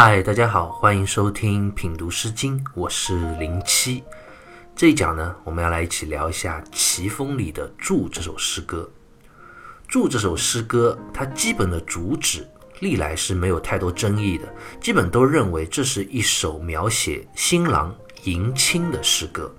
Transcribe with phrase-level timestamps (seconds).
[0.00, 4.04] 嗨，大家好，欢迎收听品读诗经，我是零七。
[4.76, 8.88] 这一讲呢，我们要来一起聊一下《齐风》里的《祝》这首诗歌。
[9.88, 14.48] 《祝》这首诗歌，它基本的主旨历来是没有太多争议的，
[14.80, 19.52] 基本都认为这是一首描写新郎迎亲的诗歌。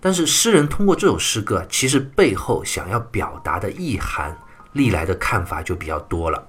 [0.00, 4.38] 但是诗人通过这首诗歌，其实背后想要表达的意涵，
[4.74, 6.46] 历来的看法就比较多了。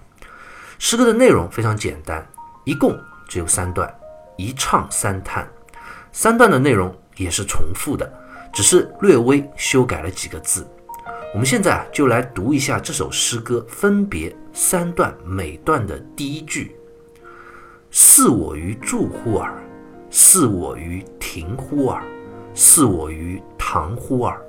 [0.77, 2.23] 诗歌的内容非常简单。
[2.65, 3.93] 一共只有三段，
[4.37, 5.47] 一唱三叹，
[6.11, 8.11] 三段的内容也是重复的，
[8.53, 10.65] 只是略微修改了几个字。
[11.33, 16.75] 我们现在啊，就来读一下这首诗歌分别三段每段的第一句
[17.89, 19.51] ：“似我于住乎尔，
[20.11, 22.03] 似我于庭乎尔，
[22.53, 24.39] 似我于堂乎尔。”“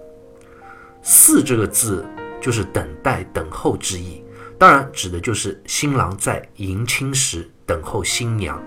[1.01, 2.05] 似”这个字
[2.39, 4.23] 就是等待、等候之意，
[4.59, 7.51] 当然指的就是新郎在迎亲时。
[7.67, 8.63] 等候新娘。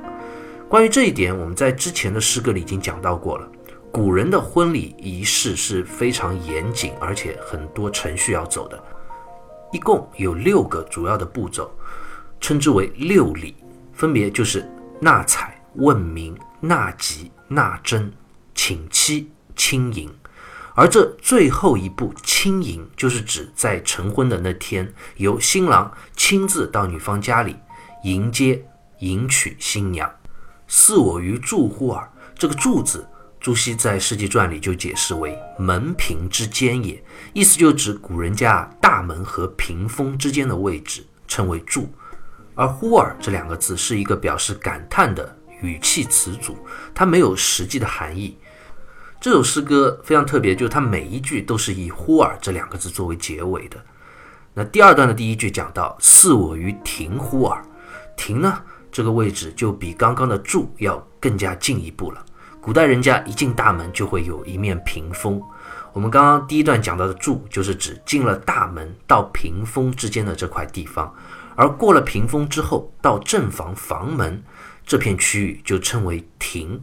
[0.70, 3.50] 关于这一点，我们在之前的诗歌里已经讲到过了。
[3.90, 8.78] 古人的婚礼仪式是非常严谨，而且很多程序要走的，
[9.72, 11.72] 一共有六个主要的步骤，
[12.40, 13.56] 称之为六礼，
[13.94, 18.12] 分别就是纳采、问名、纳吉、纳征、
[18.53, 20.14] 请妻、亲迎。
[20.75, 27.56] 而这最后一步亲迎，就是指在成婚的那天，由新郎亲自到女方家里
[28.03, 28.64] 迎接。
[29.00, 30.12] 迎娶新娘，
[30.67, 32.12] 似我于祝乎尔。
[32.36, 33.08] 这个祝字，
[33.40, 37.03] 朱熹在《世纪传》里就解释为门屏之间也，
[37.34, 41.90] 意思就指古人家大门和屏风之间的位置，称为祝。
[42.56, 46.58] 而乎尔这两个字是一个表示感叹的语气词组，
[46.94, 48.38] 它没有实际的含义。
[49.20, 53.78] 这首诗歌非常特别，就是它每一句都是以乎尔这两个字作为结尾的。
[54.53, 57.63] 那第二段的第一句讲到似我于庭乎尔，
[58.16, 58.62] 庭呢？
[58.97, 62.25] 这个位置就比刚刚的柱要更加进一步了。
[62.59, 65.40] 古代人家一进大门就会有一面屏风，
[65.94, 71.13] 我们刚刚第一段讲到的柱就是指进了大门到屏风之间的这块地方，
[71.56, 74.44] 而过了屏风之后到正房房门
[74.84, 76.81] 这片区域就称为庭。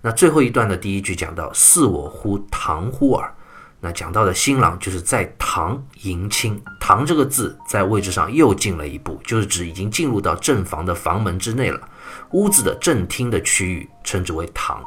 [0.00, 3.34] 那最后一段的第一句讲到似我乎堂乎尔。
[3.78, 11.88] 那讲到的新郎就是在堂迎亲，堂这个字在位置上又进了一步，就是指已经进入到正房的房门之内了。
[12.30, 14.82] 屋子的正厅的区域称之为堂。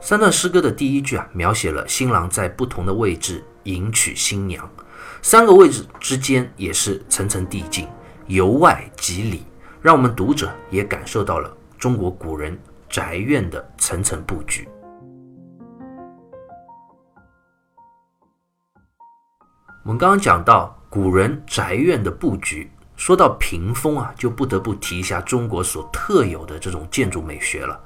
[0.00, 4.70] 三段诗歌的第一句啊，描写了新郎在不同的位置迎娶新娘，
[5.22, 7.88] 三个位置之间也是层层递进，
[8.26, 9.44] 由外及里，
[9.82, 12.56] 让我们读者也感受到了中国古人
[12.88, 14.68] 宅院的层层布局。
[19.88, 27.80] 我们刚刚讲到古人宅院的布局，说到屏风啊，就不得不提一下中国所特有的这种建筑美学了。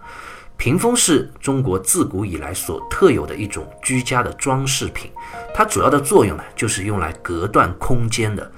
[0.56, 5.12] 屏风是中国自古以来所特有的一种居家的装饰品，
[5.54, 8.50] 它主要的作用呢，就是用来隔断空间的。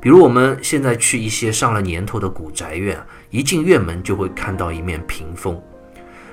[0.00, 5.60] 比如我们现在去一些上了年头的古宅院，一进院门就会看到一面屏风，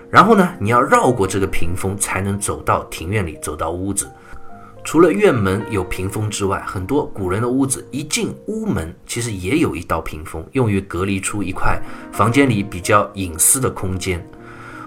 [0.07, 4.07] 然后呢，你要绕过这个屏风才能走到庭院里，走到屋子。
[4.89, 11.79] 除了院门有屏风之外，很多古人的屋子一进屋门，其实也有一道屏风，用于隔离出一块
[12.11, 14.27] 房间里比较隐私的空间。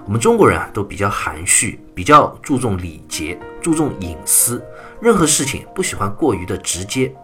[0.04, 4.60] 我们中国人啊，都比较含蓄，比较注重礼节，注重隐私，
[5.00, 7.14] 任何事情不喜欢过于的直接。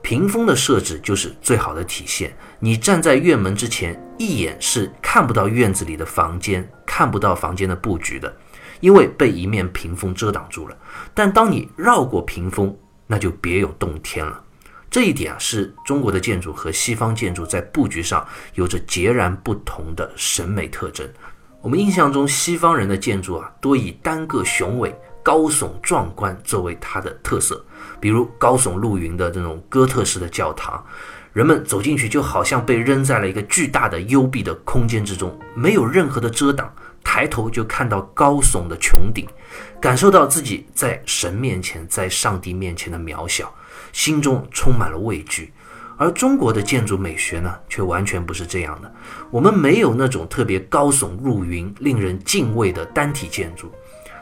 [0.00, 2.32] 屏风的设置就是最好的体现。
[2.60, 8.32] 你站在院门之前，一眼是看不到院子里的房间，看不到房间的布局的。
[8.80, 10.76] 因为被一面屏风遮挡住了，
[11.12, 12.76] 但当你绕过屏风，
[13.06, 14.40] 那就别有洞天了。
[14.90, 18.24] 这一点啊，是中国的建筑和西方建筑在布局上
[18.54, 21.08] 有着截然不同的审美特征。
[21.60, 27.64] 我们印象中，西方人的建筑啊，多以单个雄伟、高耸壮观作为它的特色，
[27.98, 30.84] 比如高耸入云的这种哥特式的教堂，
[31.32, 36.72] 人们走进去就好像被扔在了一个巨大的幽闭的空间之中，没有任何的遮挡。
[37.04, 39.28] 抬头就看到高耸的穹顶，
[39.80, 43.54] 感受到自己在神面前、在上帝面前的渺小，
[43.92, 45.52] 心中充满了畏惧。
[45.96, 48.92] 而中国的建筑美学呢，却完全不是这样的。
[49.30, 53.70] 我们没有那种特别高耸入云、令人敬畏的单体建筑，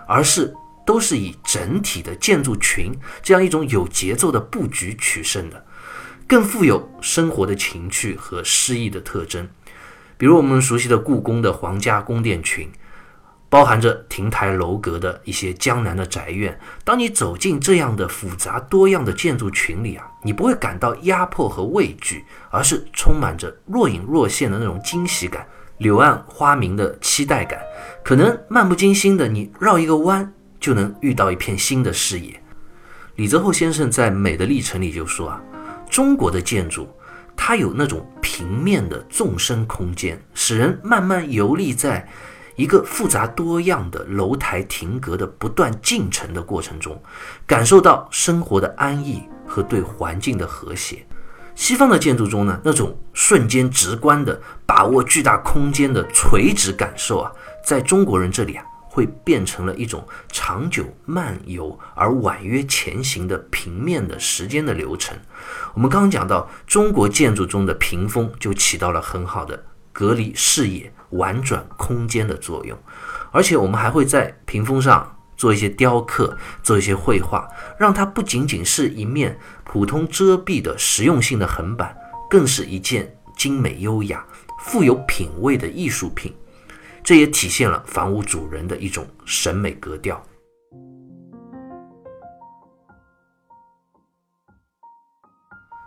[0.06, 0.52] 而是
[0.84, 2.92] 都是以整体的建筑群
[3.22, 5.64] 这样一种有节奏的布局取胜的，
[6.26, 9.48] 更富有生活的情趣和诗意的特征。
[10.22, 12.70] 比如我们熟悉的故宫的皇家宫殿群，
[13.48, 16.56] 包含着亭台楼阁的一些江南的宅院。
[16.84, 25.44] 当你走进这样的复杂多样的建筑群里啊，你不会感到压迫和畏惧，而是充满着若隐若现的那种惊喜感。
[25.78, 27.60] 柳暗花明的期待感，
[28.04, 32.40] 可能漫不经心的你绕一个弯就能遇到一片新的视野。
[33.16, 35.42] 李泽厚先生在《美的历程》里就说啊，
[35.90, 36.88] 中国的建筑
[37.36, 42.08] 它有那种平面的纵深空间，使人慢慢游历在
[42.56, 47.00] 一个复杂多样的楼台亭阁的不断进程的过程中，
[47.46, 51.04] 感受到生活的安逸和对环境的和谐。
[51.54, 57.32] 西方的建筑中呢，那种瞬间直观的把握巨大空间的垂直感受啊，
[57.64, 58.64] 在中国人这里啊。
[58.92, 65.16] 会变成了一种长久漫游而婉约前行的平面的时间的流程。
[65.72, 72.78] 我们刚讲到，中国建筑中的屏风就起到了很好的隔离视野、婉转空间的作用。
[73.30, 77.48] 而且我们还会在屏风上做一些雕刻，做一些绘画，
[77.78, 81.96] 让它不仅仅是一面普通遮蔽的实用性的横板，
[82.28, 84.22] 更是一件精美优雅、
[84.66, 86.34] 富有品味的艺术品。
[87.04, 90.22] 这也体现了房屋主人的一种审美格调。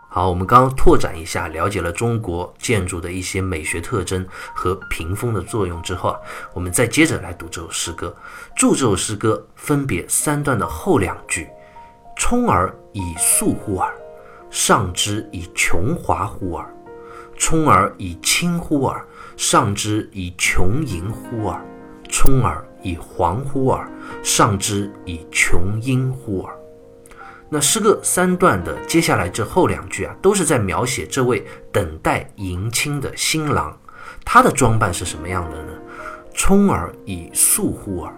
[0.08, 6.20] 好，我们刚刚拓展一下，了解了中国建筑的一些美学特征和屏风的作用之后啊，
[6.54, 8.14] 我们再接着来读这首诗歌。
[8.54, 11.48] 注这首诗歌分别三段的后两句
[12.16, 13.94] ：“充耳以素乎耳，
[14.50, 16.66] 上之以琼华乎耳；
[17.36, 19.06] 充耳以清乎耳。”
[19.36, 21.60] 上之以琼莹乎耳，
[22.08, 23.88] 充耳以黄乎耳，
[24.22, 26.54] 上之以琼英乎耳。
[27.48, 33.78] 那诗歌三段的接下来这后两句啊，都是在描写这位等待迎亲的新郎，
[34.24, 35.72] 他的装扮是什么样的呢？
[36.34, 38.12] 充耳以素乎耳。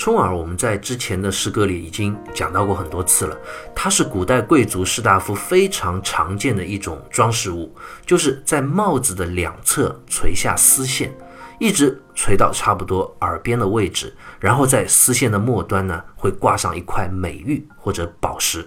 [0.00, 3.36] 充耳，我们在之前的诗歌里已经讲到过很多次了。
[3.74, 7.70] 它是古代贵族士大夫非常常见的一种装饰物，
[8.06, 11.14] 就是在帽子的两侧垂下丝线，
[11.58, 18.66] 一直垂到差不多耳边的位置，然后在丝线的末端呢，会挂上一块美玉或者宝石。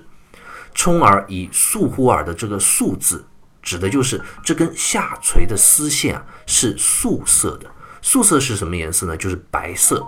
[0.75, 3.25] 充耳以素乎耳的这个“素”字，
[3.59, 7.65] 指的就是这根下垂的丝线啊是素色的。
[8.03, 9.17] 素色是什么颜色呢？
[9.17, 10.05] 就是白色。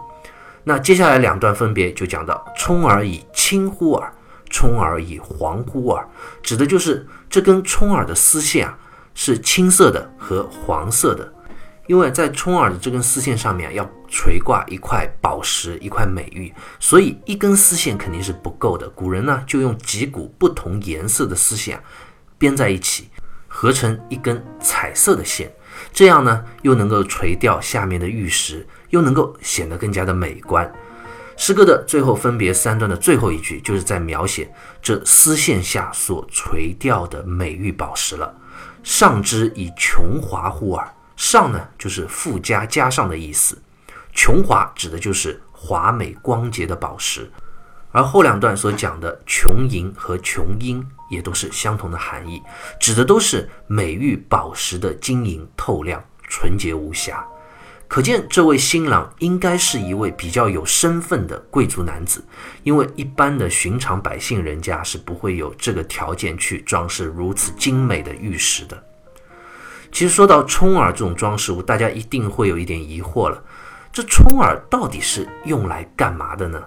[0.68, 4.12] 那接下来两段分别就讲到：充耳以青乎耳，
[4.50, 6.06] 充耳以黄乎耳，
[6.42, 8.78] 指的就是这根充耳的丝线啊，
[9.14, 11.32] 是青色的和黄色的。
[11.88, 18.90] 因为在充耳的这根丝线上面要垂挂一块宝石、一块美玉，所以一根丝线肯定是不够的。
[18.90, 21.80] 古人呢就用几股不同颜色的丝线
[22.40, 23.10] 编在一起，
[23.48, 25.54] 合成一根彩色的线，
[25.94, 28.66] 这样呢又能够垂掉下面的玉石。
[28.96, 30.74] 又能够显得更加的美观。
[31.36, 34.50] 诗歌的最后分别三段的最后一句，就是在描写
[34.82, 38.34] 这丝线下所垂钓的美玉宝石了。
[38.84, 40.88] 上之以琼华乎耳，
[41.18, 43.58] 上呢就是附加加上的意思，
[44.14, 47.30] 琼华指的就是华美光洁的宝石，
[47.92, 52.42] 而后两段所讲的琼莹和琼英也都是相同的含义，
[52.80, 57.28] 指的都是美玉宝石的晶莹透亮、纯洁无瑕。
[57.96, 62.22] 可见这位新郎应该是一位比较有身份的贵族男子，
[62.64, 68.84] 因为一般的寻常百姓人家是不会有这个条件去装饰如此精美的玉石的。
[69.94, 73.42] 其实说到充耳这种装饰物，大家一定会有一点疑惑了：
[73.94, 76.62] 这充耳到底是用来干嘛的呢？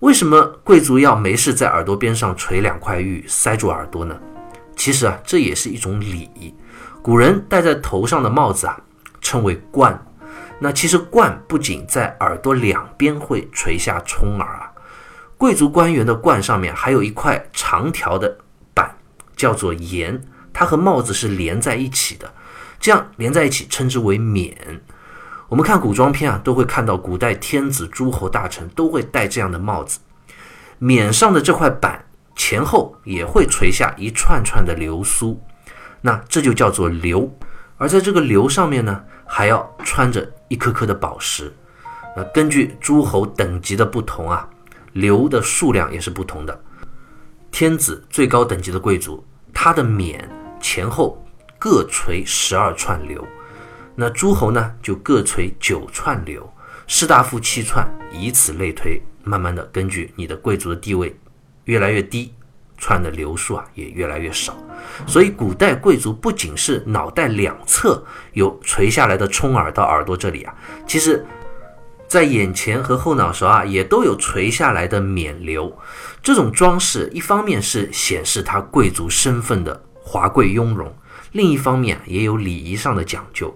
[0.00, 4.18] 为什么贵族要没事在耳朵边上垂两块玉塞住耳朵呢？
[4.74, 6.52] 其实啊，这也是一种礼仪。
[7.00, 8.76] 古人戴在头上的帽子啊，
[9.20, 10.04] 称为冠。
[10.62, 14.70] 那其实冠不仅在耳朵两边会垂下充耳啊，
[15.38, 18.36] 贵族官员的冠上面还有一块长条的
[18.74, 18.94] 板，
[19.34, 20.20] 叫做檐，
[20.52, 22.30] 它和帽子是连在一起的，
[22.78, 24.54] 这样连在一起称之为冕。
[25.48, 29.98] 我们看古装片啊，都会看到古代天子、诸侯、大臣都会戴这样的帽子，
[30.78, 32.04] 冕上的这块板
[32.36, 35.42] 前后也会垂下一串串的流苏，
[36.02, 37.34] 那这就叫做流，
[37.78, 40.30] 而在这个流上面呢，还要穿着。
[40.50, 41.52] 一颗颗的宝石，
[42.16, 44.50] 那根据诸侯等级的不同啊，
[44.94, 46.60] 流的数量也是不同的。
[47.52, 50.28] 天子最高等级的贵族，他的冕
[50.60, 51.24] 前后
[51.56, 53.24] 各垂十二串流，
[53.94, 56.52] 那诸侯呢就各垂九串流，
[56.88, 61.16] 士大夫七串，以此类推，慢慢的根据你的贵族的地位
[61.66, 62.34] 越来越低。
[62.80, 64.56] 串的流苏啊也越来越少，
[65.06, 70.54] 所以古代贵族不仅是脑袋两侧有垂下来的充耳到耳朵这里啊，
[70.86, 71.24] 其实，
[72.08, 75.78] 在眼前和后脑勺啊也都有垂下来的冕流。
[76.22, 80.92] 这种装饰一方面是显示他贵族身份的华贵雍容，
[81.32, 83.54] 另一方面也有礼仪上的讲究。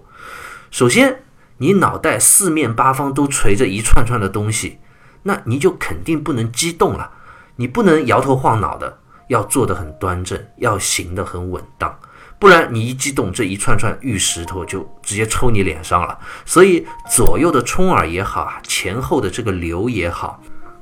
[0.69, 1.23] 首先，
[1.57, 4.77] 你脑袋四面八方都垂着一串串的东西，
[5.23, 7.11] 那你就肯定不能激动了。
[7.57, 11.97] 你不能摇头晃脑的，要坐得很端正，要行得很稳当，
[12.37, 16.17] 不然你一激动，这一串串玉石头就直接抽你脸上了。
[16.45, 20.41] 所以，左右的冲耳也好啊，前后的这个流也好，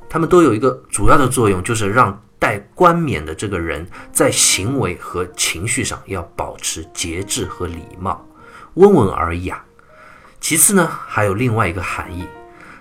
[0.10, 8.26] 他们都有一个主要的作用，就是让戴冠冕的这个人在行为和情绪上要保持节制和礼貌，
[8.74, 9.64] 温文尔雅。
[10.42, 12.24] 其次呢，还有另外一个含义，《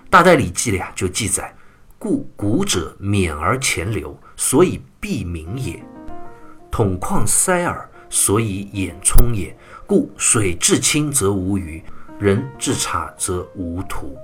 [0.09, 1.55] 大戴礼记》里啊就记载
[1.97, 5.83] ：“故古者免而前流，所以闭明也；
[6.71, 9.55] 统况塞耳，所以眼聪也。
[9.85, 11.83] 故水至清则无鱼，
[12.19, 14.17] 人至察则无徒。”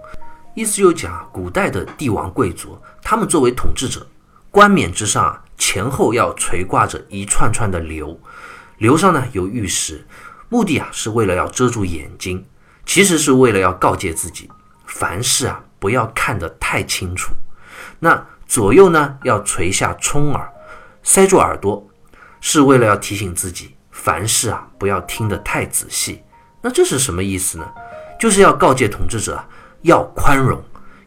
[0.55, 4.05] 意思就讲，古代的帝王贵族，他们作为统治者，
[4.49, 8.19] 冠冕之上啊前后要垂挂着一串串的流，
[8.77, 10.05] 流上呢有玉石，
[10.49, 12.43] 目的啊是为了要遮住眼睛。
[12.85, 14.49] 其实是为了要告诫自己，
[14.87, 17.31] 凡事啊不要看得太清楚。
[17.99, 20.51] 那左右呢要垂下冲耳，
[21.03, 21.87] 塞住耳朵，
[22.41, 26.23] 是为了要提醒自己，凡事啊不要听得太仔细。
[26.59, 27.71] 那这是什么意思呢？
[28.19, 29.39] 就是要告诫统治者
[29.83, 30.59] 要宽容，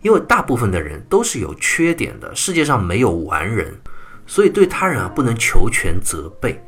[0.02, 3.76] 因为大部分的人都是有缺点的，世界上没有完人，
[4.24, 6.64] 所以对他人啊不能求全责备。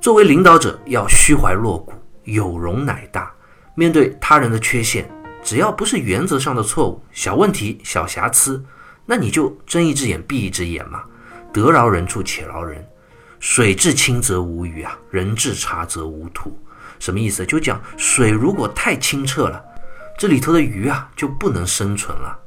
[0.00, 1.92] 作为领导者要虚怀若谷，
[2.24, 3.30] 有容乃大。
[3.74, 5.06] 面对他人的缺陷，
[5.42, 8.64] 只要不是原则上的错误、小问题、小瑕疵，
[9.06, 11.02] 那你就睁一只眼闭一只眼嘛，
[11.52, 12.86] 得饶人处且饶人。
[13.40, 16.56] 水至清则无鱼啊，人至察则无徒。
[16.98, 17.46] 什么意思？
[17.46, 19.64] 就讲水如果太清澈了，
[20.18, 22.38] 这里头的鱼啊就不能生存了。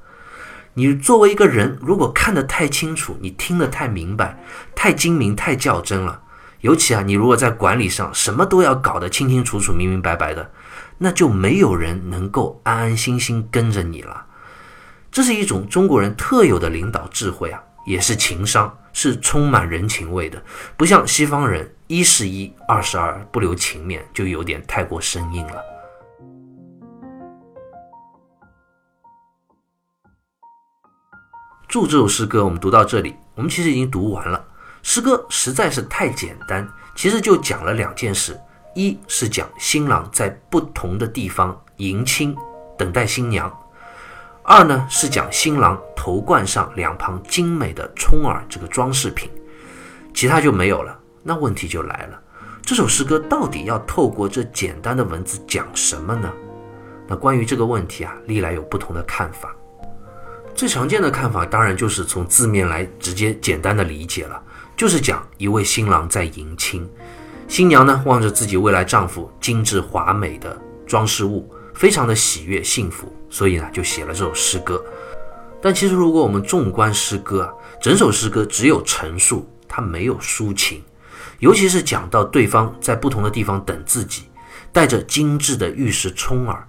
[0.75, 4.43] 你作为一个人，如果看得太清楚，你听得太明白、
[4.75, 6.21] 太精明、太较真了，
[6.61, 10.51] 尤其啊，你如果在管理上什么都要搞得清清楚楚、明明白白的。
[10.99, 14.27] 那就没有人能够安安心心跟着你了。
[15.13, 20.43] 这是一种中国人特有的领导智慧啊，也是情商，是充满人情味的。
[20.75, 25.61] 不像西方人一是一，二是二，不留情面，就有点太过生硬了。
[31.67, 34.43] 祝这首诗歌，我们读到这里，我们其实已经读完了。
[34.81, 38.35] 诗歌实在是太简单，其实就讲了两件事。
[38.73, 42.35] 一是讲新郎在不同的地方迎亲，
[42.75, 43.47] 等待新娘；
[44.45, 49.29] 二呢是讲新郎头冠上两旁精美的冲耳这个装饰品，
[50.13, 50.99] 其他就没有了。
[51.23, 52.19] 那问题就来了，
[52.61, 56.29] 这首诗歌到底要透过这简单的文字讲什么呢？
[57.07, 59.55] 那关于这个问题啊，历来有不同的看法。
[60.53, 64.41] 最常见的看法当然就是从字面来直接简单的理解了，
[64.75, 66.85] 就是讲一位新郎在迎亲。
[67.47, 74.83] 新娘呢，望着自己未来丈夫精致华美的装饰物，非常的喜悦幸福，所以呢，就写了这首诗歌。
[75.61, 80.83] 但其实，如果我们纵观诗歌啊，整首诗歌只有陈述，它没有抒情。
[81.39, 84.23] 尤其是讲到对方在不同的地方等自己，
[84.71, 86.67] 带着精致的玉石冲耳，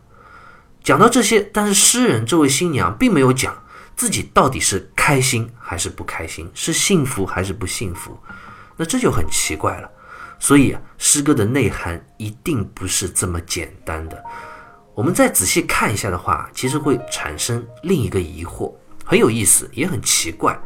[0.82, 3.54] 讲到这些，但是诗人这位新娘并没有讲
[3.96, 8.18] 自己到底是开心还是不开心，是幸福还是不幸福，
[8.76, 9.90] 那这就很奇怪了。
[10.38, 14.22] 所以啊，诗歌的内涵一定不是这么简单的。
[14.94, 18.72] 我们再仔细看一下的话，其实会产生另一个疑惑，
[19.04, 20.56] 很有意思，也很奇怪。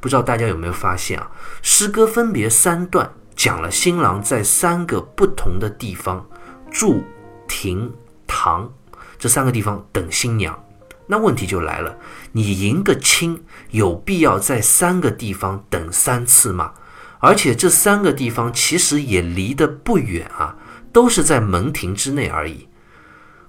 [0.00, 1.30] 不知道大家有没有发现啊？
[1.62, 6.26] 诗歌分别三段讲了新郎在三个不同的地方
[6.70, 7.02] 住、
[7.48, 7.92] 停、
[8.26, 8.70] 堂
[9.18, 10.58] 这三个地方等新娘。
[11.06, 11.98] 那问题就来了，
[12.32, 16.72] 你迎个亲，有必要在三个地方等三次吗？
[17.18, 20.56] 而且这三个地方其实也离得不远啊，
[20.92, 22.68] 都是在门庭之内而已。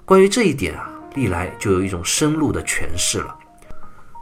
[0.05, 3.35] 关于这一点啊，历来就有一种深入的诠释了。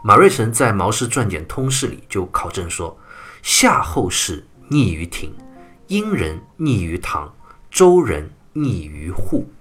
[0.04, 2.98] 马瑞辰在《毛氏传简通释》里就考证说
[3.44, 5.34] ：“夏后氏逆于庭，
[5.88, 7.34] 殷人逆于堂，
[7.70, 9.52] 周人逆于户。”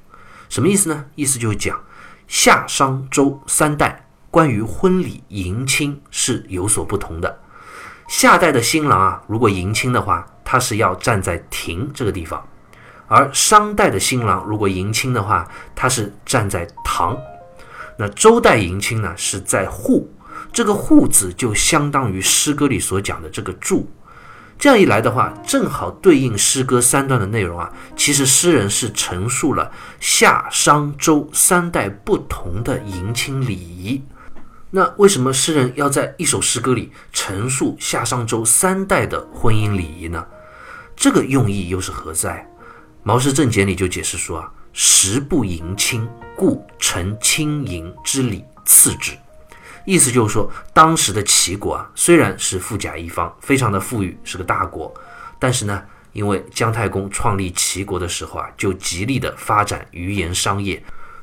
[0.49, 1.05] 什么意思呢？
[1.15, 1.83] 意思就是讲
[2.27, 7.41] 夏、商、周三代关于婚礼迎亲是有所不同的。
[8.09, 12.41] 夏代的新郎啊，如果迎亲的话，他是要站在亭这个地方；
[13.09, 17.17] 而商代的新郎如果迎亲的话，他是站在堂。
[17.97, 20.09] 那周代迎亲呢，是在户。
[20.53, 23.91] 这个户字就相当于诗歌里所讲的这个住。
[24.59, 27.73] 这样一来的话，正好对应诗歌三段的内容啊。
[27.97, 34.03] 其实诗人是陈述了夏、商、周三代不同的迎亲礼仪。
[34.71, 40.27] 那为什么诗人要在一首诗歌里陈述夏商周三代的婚姻礼仪呢？
[40.97, 42.47] 这个用意又是何在？
[43.03, 49.17] 《毛氏正解》里就解释说啊，食不迎亲，故承亲迎之礼次之。
[49.87, 54.93] 意思就是说，当时的齐国啊，虽然是富甲一方，非常的富裕，是个大国，
[55.39, 60.83] 但是呢，因为姜太公创立齐国的时候啊，就极力的发展鱼盐商业，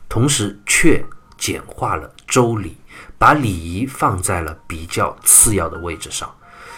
[0.10, 1.06] 同时却
[1.38, 2.78] 简化了周礼，
[3.20, 6.34] 把礼仪放在了比较次要的位置上。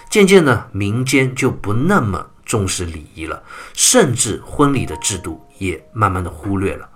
[0.09, 3.43] 渐渐呢，民间就不那么重视礼仪了，
[3.75, 6.89] 甚至婚礼的制度也慢慢的忽略了。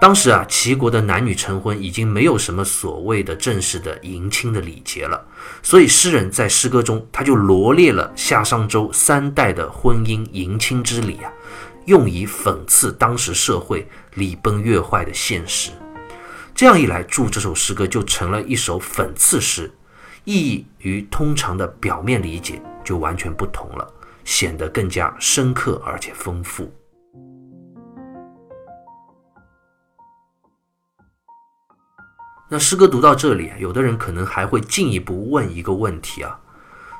[0.00, 5.24] 当时啊，齐国的男女成婚已经没有什么所谓的正式的迎亲的礼节了，
[5.62, 11.32] 所以诗人在诗歌中他就罗列了夏商周三代的婚姻迎亲之礼啊，
[11.86, 15.70] 用以讽刺当时社会礼崩乐坏的现实。
[16.54, 19.72] 这样一来，注这首诗歌就成了一首讽刺诗，
[20.24, 23.88] 意义与通常的表面理解就完全不同了，
[24.24, 26.72] 显得更加深刻而且丰富。
[32.50, 36.38] 那诗歌读到这里，有的人可能还会进一步问一个问题啊：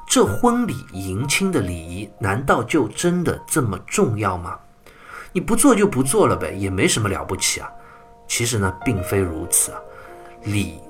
[0.06, 4.58] 这婚礼迎亲的礼仪，难道就真的这么重要吗？
[5.32, 7.70] 你不做就不做了呗，也没什么了不起啊。
[8.26, 9.80] 其实呢，并非如此啊。
[10.44, 10.80] 礼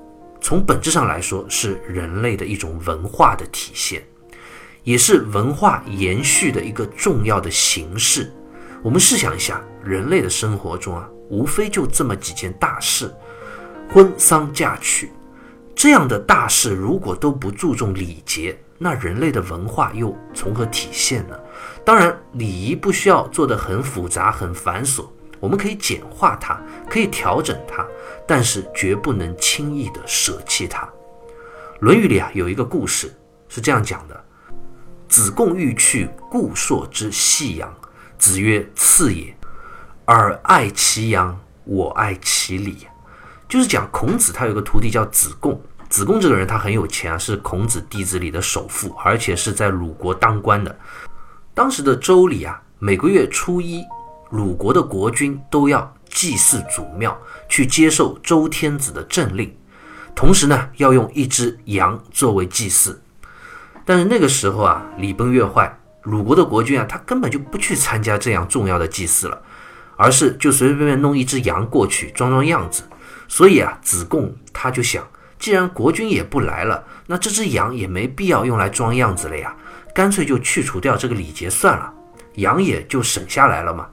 [0.41, 4.03] 从本质上来说，是人类的一种文化的体现，
[4.85, 8.31] 也是文化延续的一个重要的形式。
[8.83, 13.13] 我们试想一下，人类的生活中啊，无非就这么几件大事。
[13.91, 15.11] 婚丧嫁娶
[15.75, 21.35] 这样的大事，如果都不注重礼节，那人类的文化又从何体现呢？
[21.83, 25.07] 当然，礼仪不需要做得很复杂、很繁琐，
[25.39, 27.83] 我们可以简化它，可以调整它，
[28.27, 30.83] 但是绝不能轻易的舍弃它。
[31.79, 33.11] 《论语》里啊有一个故事
[33.49, 34.24] 是这样讲的：
[35.07, 37.73] 子贡欲去故朔之细阳，
[38.17, 39.35] 子曰：“次也，
[40.05, 42.87] 尔爱其阳，我爱其礼。”
[43.47, 45.61] 就是讲孔子，他有个徒弟叫子贡。
[45.87, 50.75] 子贡这个人他很有钱啊，是孔子弟子里的首富，而且是在鲁国当官的。
[51.53, 53.83] 当时的周礼啊，每个月初一，
[54.31, 59.55] 鲁国的国君都要祭祀祖庙，去接受周天子的政令，
[60.15, 62.99] 同时呢，要用一只羊作为祭祀。
[63.85, 69.39] 但是那个时候啊，礼崩乐坏，鲁国的国君啊，他根本就不去参加这样重要的祭祀了，
[69.95, 72.83] 而是就随随便便弄一只羊过去装装样子。
[73.27, 79.55] 所以啊，子贡他就想，既然国君也不来了，那这只羊也没必要用来装样子了呀，
[79.93, 81.93] 干脆就去除掉这个礼节算了，
[82.35, 83.87] 羊也就省下来了嘛。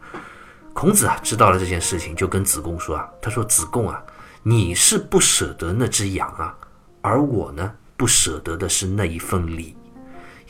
[0.73, 4.03] 孔子啊知道了这件事情，就跟子贡说啊，他说子贡啊，
[4.43, 6.55] 你是不舍得那只羊啊，
[7.03, 9.77] 而我呢，不舍得的是那一份礼。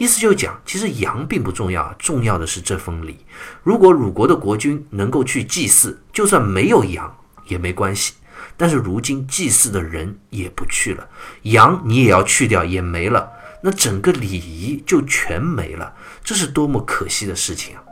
[0.02, 3.24] 意思就讲，其实羊并不重要，重要的是这份礼。
[3.62, 8.14] 如果鲁国的国君能够去祭祀，就算没有羊也没关系。
[8.56, 11.08] 但是如今祭祀的人也不去了，
[11.42, 13.30] 羊你也要去掉，也没了，
[13.62, 17.82] 那整个礼仪就全没了，这是多么可惜的事情啊！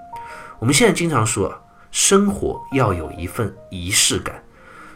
[0.59, 4.43] 我们现在经常说，生活要有一份仪式感，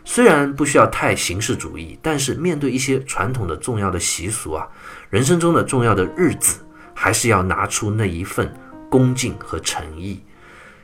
[0.05, 4.67] 虽然不需要太形式主义，但是面对一些传统的重要的习俗啊，
[5.11, 6.59] 人生中的重要的日子，
[6.95, 8.51] 还是要拿出那一份
[8.89, 10.23] 恭敬和诚意，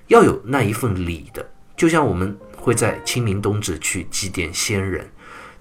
[0.09, 2.37] 要有那一份礼的，就像我们。
[2.61, 5.11] 会在清明冬至去祭奠先人，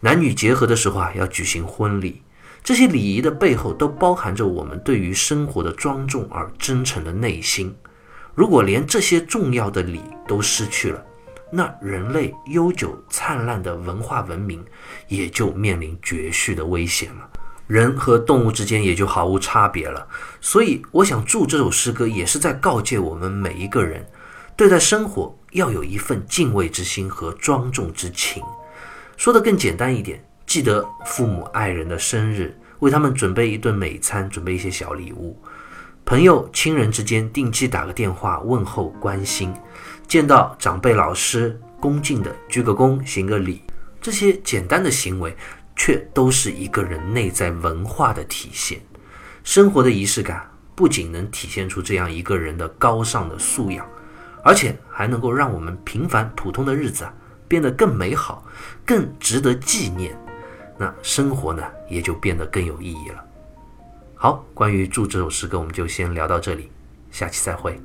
[0.01, 2.21] 男女结合的时候啊，要举行婚礼。
[2.62, 7.73] 这些礼仪的背后，都包含着我们对于生活的庄重而真诚的内心。
[8.35, 11.01] 如果连这些重要的礼都失去了，
[11.49, 14.62] 那人类悠久灿烂的文化文明
[15.07, 17.29] 也就面临绝续的危险了。
[17.69, 20.08] 人和动物之间也就毫无差别了。
[20.41, 24.03] 所以，我想祝这首诗歌也是在告诫我们每一个人。
[24.55, 28.41] 对待生活要有一份敬畏之心和庄重之情。
[29.17, 35.39] 说的更简单一点，记得父母爱人的生日，为他们准备一顿美餐，准备一些小礼物。
[36.03, 39.53] 朋友亲人之间定期打个电话问候关心。
[40.08, 43.62] 见到长辈老师，恭敬的鞠个躬，行个礼。
[44.01, 45.36] 这些简单的行为，
[45.79, 48.79] 却都是一个人内在文化的体现。
[49.43, 53.83] 生活的仪式感不仅能体现出这样一个人的高尚的素养。
[54.41, 57.13] 而且还能够让我们平凡普通的日子啊
[57.45, 58.45] 变得更美好，
[58.85, 60.17] 更值得纪念，
[60.77, 63.25] 那生活呢也就变得更有意义了。
[64.15, 66.71] 好，关于祝这首诗歌，我们就先聊到这里，
[67.11, 67.77] 下期再会。